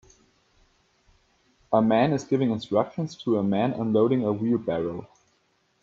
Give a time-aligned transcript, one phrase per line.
[1.71, 5.07] A man is giving instructions to a man unloading a wheelbarrow.